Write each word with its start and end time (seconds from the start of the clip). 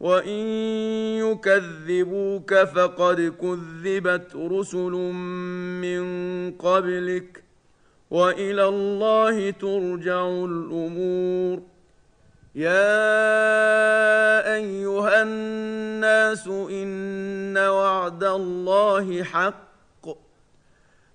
وان 0.00 0.38
يكذبوك 1.18 2.54
فقد 2.54 3.34
كذبت 3.40 4.36
رسل 4.36 4.92
من 5.82 6.02
قبلك 6.52 7.44
والى 8.10 8.64
الله 8.68 9.50
ترجع 9.50 10.28
الأمور 10.28 11.62
يا 12.54 12.94
ايها 14.54 15.22
الناس 15.22 16.46
ان 16.48 17.58
وعد 17.58 18.24
الله 18.24 19.22
حق 19.22 19.67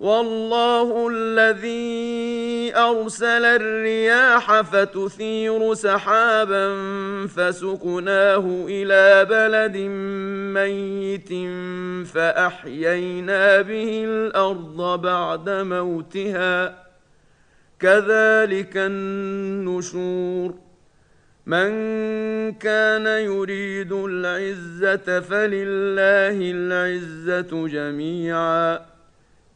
والله 0.00 1.08
الذي 1.10 2.72
أرسل 2.76 3.44
الرياح 3.44 4.60
فتثير 4.60 5.74
سحابا 5.74 6.76
فسقناه 7.26 8.66
إلى 8.68 9.24
بلد 9.24 9.76
ميت 10.54 11.28
فأحيينا 12.08 13.60
به 13.60 14.04
الأرض 14.04 15.00
بعد 15.00 15.50
موتها. 15.50 16.84
كذلك 17.80 18.76
النشور. 18.76 20.54
من 21.46 21.70
كان 22.52 23.06
يريد 23.06 23.92
العزة 23.92 25.20
فلله 25.20 26.38
العزة 26.40 27.68
جميعا. 27.68 28.97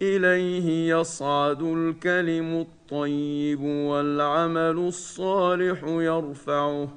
إليه 0.02 0.94
يصعد 0.96 1.62
الكلم 1.62 2.60
الطيب 2.60 3.60
والعمل 3.62 4.78
الصالح 4.88 5.84
يرفعه. 5.84 6.88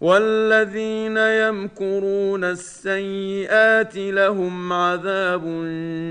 والذين 0.00 1.16
يمكرون 1.16 2.44
السيئات 2.44 3.96
لهم 3.96 4.72
عذاب 4.72 5.44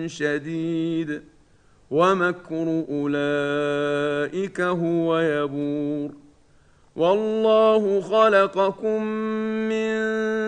شديد. 0.07 1.21
ومكر 1.91 2.85
اولئك 2.89 4.61
هو 4.61 5.19
يبور. 5.19 6.22
والله 6.95 8.01
خلقكم 8.01 9.03
من 9.69 9.93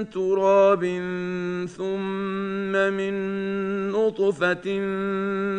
تراب 0.10 0.84
ثم 1.78 2.72
من 2.72 3.16
نطفة 3.92 4.68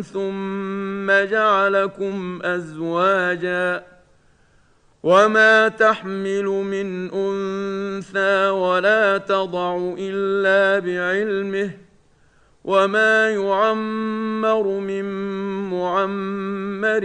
ثم 0.02 1.10
جعلكم 1.10 2.38
أزواجا 2.42 3.84
وما 5.02 5.68
تحمل 5.68 6.44
من 6.44 7.10
أنثى 7.10 8.48
ولا 8.48 9.18
تضع 9.18 9.94
إلا 9.98 10.78
بعلمه 10.78 11.70
وما 12.64 13.30
يعمر 13.30 14.62
من 14.78 15.04
معمر 15.70 17.04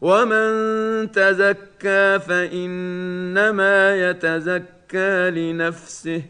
ومن 0.00 1.10
تزكى 1.12 2.18
فانما 2.18 4.10
يتزكى 4.10 5.30
لنفسه 5.30 6.22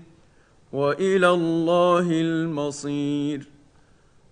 والى 0.73 1.31
الله 1.31 2.11
المصير 2.11 3.49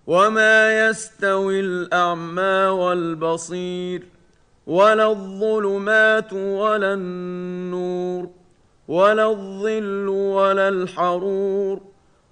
وما 0.07 0.87
يستوي 0.87 1.59
الاعمى 1.59 2.67
والبصير 2.67 4.03
ولا 4.67 5.09
الظلمات 5.11 6.33
ولا 6.33 6.93
النور 6.93 8.29
ولا 8.87 9.29
الظل 9.29 10.07
ولا 10.07 10.69
الحرور 10.69 11.81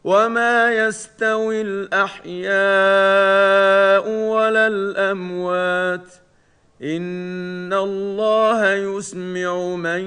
وما 0.04 0.74
يستوي 0.74 1.62
الاحياء 1.62 2.50
ولا 4.10 4.68
الاموات 4.68 6.25
ان 6.82 7.74
الله 7.74 8.74
يسمع 8.74 9.76
من 9.76 10.04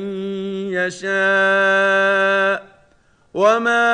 يشاء 0.73 2.69
وما 3.35 3.88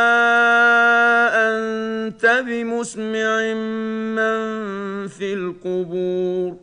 انت 1.35 2.43
بمسمع 2.47 3.55
من 4.15 4.39
في 5.09 5.35
القبور 5.35 6.57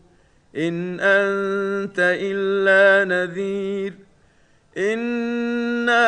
ان 0.58 1.00
انت 1.00 1.96
الا 2.00 3.06
نذير 3.06 3.94
انا 4.78 6.02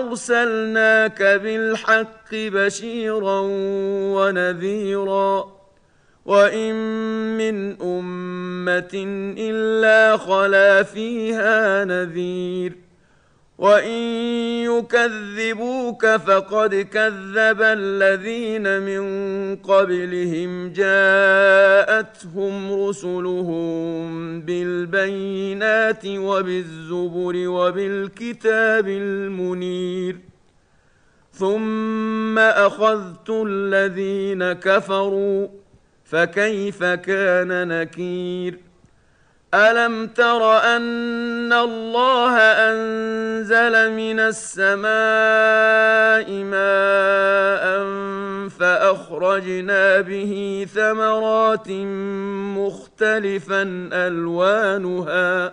ارسلناك 0.00 1.22
بالحق 1.22 2.32
بشيرا 2.32 3.40
ونذيرا 4.16 5.49
وان 6.24 6.74
من 7.36 7.82
امه 7.82 8.90
الا 9.38 10.16
خلا 10.16 10.82
فيها 10.82 11.84
نذير 11.84 12.90
وان 13.60 13.92
يكذبوك 14.64 16.06
فقد 16.06 16.74
كذب 16.74 17.62
الذين 17.62 18.80
من 18.80 19.02
قبلهم 19.56 20.72
جاءتهم 20.72 22.72
رسلهم 22.72 24.40
بالبينات 24.40 26.06
وبالزبر 26.06 27.48
وبالكتاب 27.48 28.88
المنير 28.88 30.18
ثم 31.32 32.38
اخذت 32.38 33.30
الذين 33.30 34.52
كفروا 34.52 35.48
فكيف 36.10 36.84
كان 36.84 37.68
نكير؟ 37.68 38.58
ألم 39.54 40.06
تر 40.06 40.58
أن 40.58 41.52
الله 41.52 42.36
أنزل 42.38 43.92
من 43.92 44.20
السماء 44.20 44.90
ماء 46.44 47.88
فأخرجنا 48.48 50.00
به 50.00 50.66
ثمرات 50.74 51.68
مختلفا 52.58 53.62
ألوانها 53.92 55.52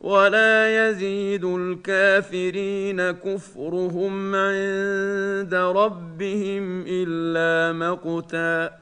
ولا 0.00 0.88
يزيد 0.88 1.44
الكافرين 1.44 3.10
كفرهم 3.10 4.34
عند 4.34 5.54
ربهم 5.54 6.84
إلا 6.86 7.72
مقتا 7.72 8.78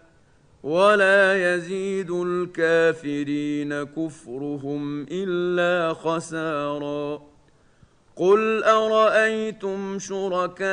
ولا 0.62 1.54
يزيد 1.54 2.10
الكافرين 2.10 3.84
كفرهم 3.84 5.06
إلا 5.10 5.94
خسارا 5.94 7.22
قل 8.18 8.64
ارايتم 8.64 9.98
شركاءكم 9.98 10.64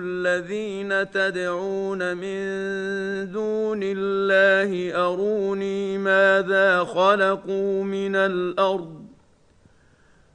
الذين 0.00 1.10
تدعون 1.10 2.16
من 2.16 2.42
دون 3.32 3.80
الله 3.82 4.96
اروني 5.06 5.98
ماذا 5.98 6.84
خلقوا 6.84 7.84
من 7.84 8.16
الأرض 8.16 9.01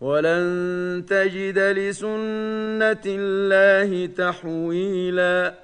ولن 0.00 1.04
تجد 1.08 1.58
لسنة 1.58 3.02
الله 3.06 4.06
تحويلا. 4.06 5.54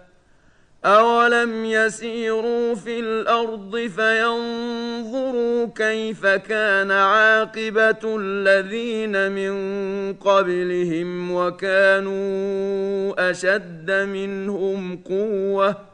أولم 0.85 1.65
يسيروا 1.65 2.75
في 2.75 3.01
الأرض 3.01 3.77
فينظروا 3.77 5.67
كيف 5.67 6.27
كان 6.27 6.91
عاقبة 6.91 8.17
الذين 8.21 9.33
من 9.33 9.55
قبلهم 10.13 11.33
وكانوا 11.33 13.31
أشد 13.31 13.91
منهم 13.91 14.97
قوةً. 14.97 15.94